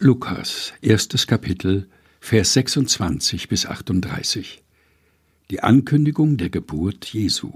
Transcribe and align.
Lukas, 0.00 0.74
erstes 0.80 1.26
Kapitel, 1.26 1.88
Vers 2.20 2.52
26 2.52 3.48
bis 3.48 3.66
38. 3.66 4.62
Die 5.50 5.60
Ankündigung 5.64 6.36
der 6.36 6.50
Geburt 6.50 7.06
Jesu. 7.06 7.50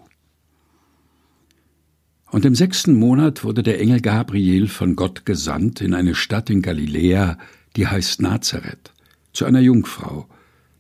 Und 2.32 2.44
im 2.44 2.56
sechsten 2.56 2.96
Monat 2.96 3.44
wurde 3.44 3.62
der 3.62 3.78
Engel 3.78 4.00
Gabriel 4.00 4.66
von 4.66 4.96
Gott 4.96 5.24
gesandt 5.24 5.80
in 5.80 5.94
eine 5.94 6.16
Stadt 6.16 6.50
in 6.50 6.62
Galiläa, 6.62 7.38
die 7.76 7.86
heißt 7.86 8.20
Nazareth, 8.20 8.92
zu 9.32 9.44
einer 9.44 9.60
Jungfrau, 9.60 10.26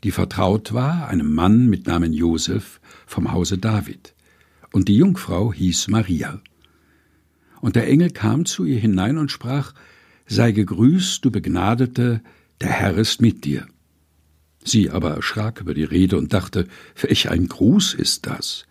die 0.02 0.10
vertraut 0.10 0.72
war 0.72 1.06
einem 1.06 1.32
Mann 1.32 1.68
mit 1.68 1.86
Namen 1.86 2.12
Josef 2.12 2.80
vom 3.06 3.30
Hause 3.30 3.58
David. 3.58 4.14
Und 4.72 4.88
die 4.88 4.96
Jungfrau 4.96 5.52
hieß 5.52 5.86
Maria. 5.86 6.40
Und 7.60 7.76
der 7.76 7.86
Engel 7.86 8.10
kam 8.10 8.46
zu 8.46 8.64
ihr 8.64 8.80
hinein 8.80 9.16
und 9.16 9.30
sprach, 9.30 9.74
Sei 10.34 10.52
gegrüßt, 10.52 11.22
du 11.22 11.30
Begnadete, 11.30 12.22
der 12.62 12.70
Herr 12.70 12.96
ist 12.96 13.20
mit 13.20 13.44
dir. 13.44 13.66
Sie 14.64 14.88
aber 14.88 15.10
erschrak 15.10 15.60
über 15.60 15.74
die 15.74 15.84
Rede 15.84 16.16
und 16.16 16.32
dachte, 16.32 16.68
welch 16.98 17.28
ein 17.28 17.48
Gruß 17.48 17.92
ist 17.92 18.24
das? 18.26 18.64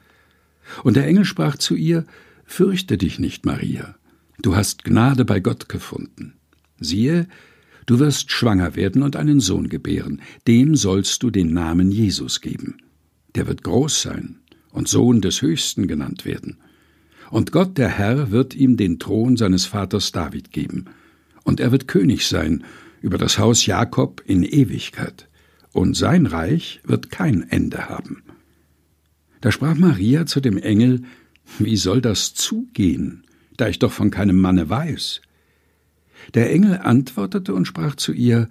Und 0.84 0.96
der 0.96 1.06
Engel 1.06 1.24
sprach 1.24 1.58
zu 1.58 1.76
ihr, 1.76 2.06
Fürchte 2.46 2.98
dich 2.98 3.20
nicht, 3.20 3.46
Maria, 3.46 3.94
du 4.42 4.56
hast 4.56 4.84
Gnade 4.86 5.24
bei 5.24 5.40
Gott 5.40 5.70
gefunden. 5.70 6.34
Siehe, 6.80 7.28
du 7.86 8.00
wirst 8.00 8.32
schwanger 8.32 8.76
werden 8.76 9.04
und 9.04 9.16
einen 9.16 9.40
Sohn 9.40 9.70
gebären, 9.70 10.20
dem 10.48 10.76
sollst 10.76 11.22
du 11.22 11.30
den 11.30 11.54
Namen 11.54 11.92
Jesus 11.92 12.42
geben. 12.42 12.78
Der 13.36 13.46
wird 13.46 13.62
groß 13.62 14.02
sein 14.02 14.40
und 14.72 14.88
Sohn 14.88 15.22
des 15.22 15.44
Höchsten 15.44 15.86
genannt 15.86 16.26
werden. 16.26 16.58
Und 17.30 17.52
Gott 17.52 17.78
der 17.78 17.90
Herr 17.90 18.32
wird 18.32 18.56
ihm 18.56 18.78
den 18.78 18.98
Thron 18.98 19.38
seines 19.38 19.68
Vaters 19.68 20.12
David 20.12 20.52
geben, 20.52 20.86
und 21.44 21.60
er 21.60 21.72
wird 21.72 21.88
König 21.88 22.28
sein 22.28 22.64
über 23.02 23.18
das 23.18 23.40
Haus 23.40 23.66
Jakob 23.66 24.22
in 24.26 24.44
Ewigkeit, 24.44 25.28
und 25.74 25.96
sein 25.96 26.26
Reich 26.26 26.82
wird 26.84 27.12
kein 27.12 27.50
Ende 27.50 27.90
haben. 27.90 28.24
Da 29.40 29.52
sprach 29.52 29.76
Maria 29.76 30.26
zu 30.26 30.40
dem 30.40 30.58
Engel, 30.58 31.04
Wie 31.58 31.78
soll 31.78 32.02
das 32.02 32.34
zugehen, 32.34 33.24
da 33.58 33.68
ich 33.68 33.80
doch 33.80 33.92
von 33.92 34.12
keinem 34.12 34.38
Manne 34.38 34.70
weiß? 34.70 35.22
Der 36.36 36.52
Engel 36.52 36.78
antwortete 36.78 37.54
und 37.54 37.66
sprach 37.66 37.96
zu 37.96 38.14
ihr, 38.14 38.48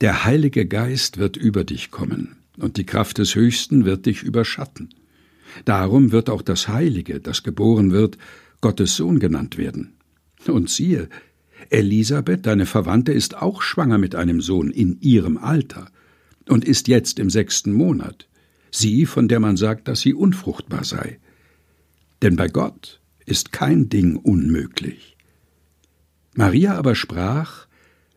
Der 0.00 0.24
Heilige 0.24 0.66
Geist 0.66 1.18
wird 1.18 1.36
über 1.36 1.64
dich 1.64 1.90
kommen, 1.90 2.36
und 2.58 2.76
die 2.76 2.84
Kraft 2.86 3.18
des 3.18 3.34
Höchsten 3.34 3.84
wird 3.84 4.06
dich 4.06 4.22
überschatten. 4.22 4.90
Darum 5.64 6.12
wird 6.12 6.28
auch 6.28 6.42
das 6.42 6.68
Heilige, 6.68 7.20
das 7.20 7.42
geboren 7.42 7.92
wird, 7.92 8.18
Gottes 8.60 8.96
Sohn 8.96 9.18
genannt 9.18 9.56
werden. 9.56 9.94
Und 10.46 10.68
siehe, 10.68 11.08
Elisabeth, 11.70 12.46
deine 12.46 12.66
Verwandte, 12.66 13.12
ist 13.12 13.36
auch 13.36 13.62
schwanger 13.62 13.98
mit 13.98 14.14
einem 14.14 14.40
Sohn 14.40 14.70
in 14.70 15.00
ihrem 15.00 15.36
Alter 15.36 15.90
und 16.48 16.64
ist 16.64 16.88
jetzt 16.88 17.18
im 17.18 17.30
sechsten 17.30 17.72
Monat, 17.72 18.28
sie, 18.70 19.06
von 19.06 19.28
der 19.28 19.40
man 19.40 19.56
sagt, 19.56 19.88
dass 19.88 20.00
sie 20.00 20.14
unfruchtbar 20.14 20.84
sei. 20.84 21.18
Denn 22.22 22.36
bei 22.36 22.48
Gott 22.48 23.00
ist 23.24 23.52
kein 23.52 23.88
Ding 23.88 24.16
unmöglich. 24.16 25.16
Maria 26.34 26.76
aber 26.76 26.94
sprach, 26.94 27.66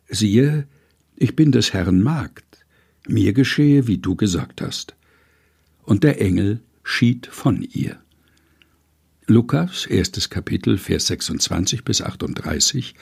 siehe, 0.08 0.67
ich 1.16 1.36
bin 1.36 1.52
des 1.52 1.73
Herrn 1.73 2.02
Magd, 2.02 2.66
mir 3.08 3.34
geschehe, 3.34 3.88
wie 3.88 3.98
du 3.98 4.16
gesagt 4.16 4.62
hast. 4.62 4.95
Und 5.84 6.04
der 6.04 6.22
Engel 6.22 6.62
schied 6.84 7.28
von 7.28 7.62
ihr. 7.62 8.00
Lukas, 9.30 9.86
erstes 9.86 10.32
Kapitel, 10.32 10.80
Vers 10.80 11.06
26 11.06 11.84
bis 11.84 12.02
38 12.02 12.96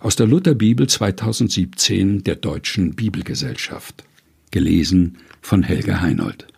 aus 0.00 0.16
der 0.16 0.26
Lutherbibel 0.26 0.88
2017 0.88 2.24
der 2.24 2.34
Deutschen 2.34 2.96
Bibelgesellschaft. 2.96 4.02
Gelesen 4.50 5.18
von 5.40 5.62
Helga 5.62 6.00
Heinold. 6.00 6.48